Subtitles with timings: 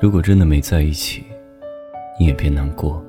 [0.00, 1.22] 如果真的没在一起，
[2.18, 3.04] 你也别难过。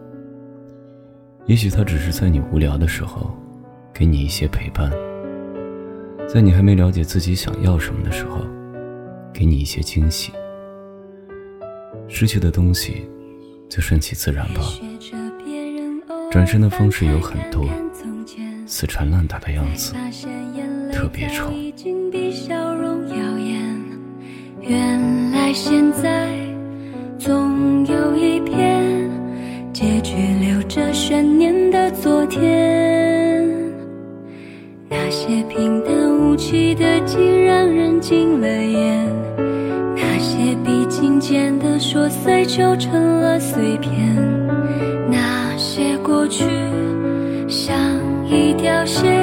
[1.45, 3.33] 也许他只是在你无聊的时候，
[3.93, 4.91] 给你一些陪伴；
[6.27, 8.41] 在你还没了解自己想要什么的时候，
[9.31, 10.33] 给你一些惊喜。
[12.09, 13.07] 失去的东西，
[13.69, 14.61] 就顺其自然吧。
[16.29, 17.69] 转身的方式有很多，
[18.65, 19.93] 死缠烂打的样子
[20.91, 21.49] 特别丑。
[24.59, 26.50] 原来现在。
[27.23, 28.81] 总有一片
[29.71, 33.47] 结局留着悬念的昨天，
[34.89, 39.07] 那些平淡无奇的竟让人惊了眼，
[39.95, 44.17] 那些笔尖间的琐碎就成了碎片，
[45.07, 46.43] 那些过去
[47.47, 47.77] 像
[48.25, 49.20] 一条线，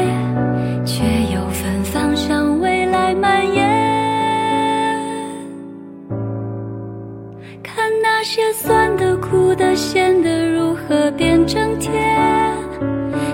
[11.49, 12.55] 何变成甜？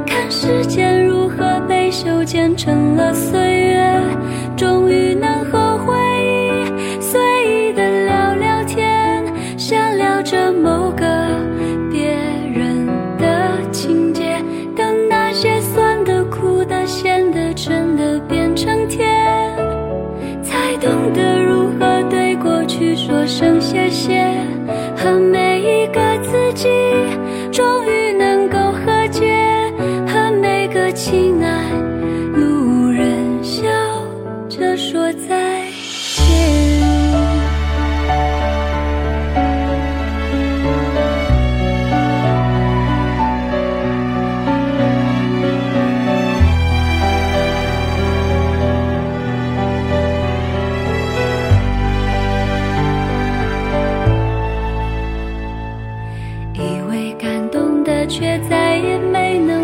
[0.06, 4.00] 看时间如何被修剪成了岁月，
[4.56, 9.24] 终于能和回忆随意的聊聊天，
[9.58, 11.04] 想聊着某个
[11.90, 12.14] 别
[12.54, 12.86] 人
[13.18, 14.40] 的情节。
[14.76, 19.08] 等那些酸的、苦的、咸的，真的变成甜，
[20.40, 24.13] 才懂得如何对过去说声谢谢。
[30.94, 31.70] 亲爱
[32.36, 33.64] 路人笑
[34.48, 35.60] 着说再
[36.14, 36.24] 见。
[56.54, 59.63] 以为感动的却再也没能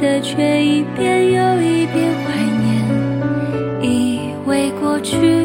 [0.00, 5.37] 的，却一遍又一遍怀念，以为过去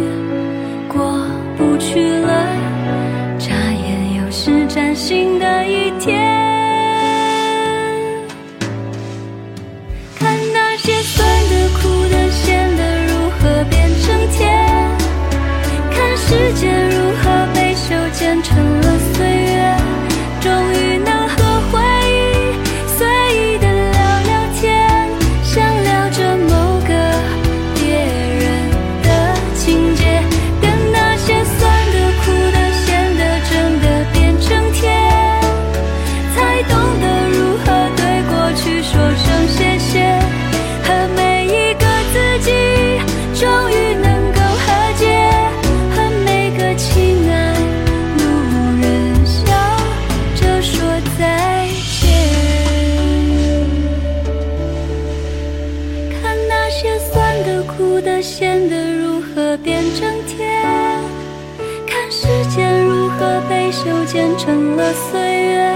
[63.63, 65.74] 何被修剪成了岁月，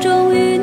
[0.00, 0.58] 终于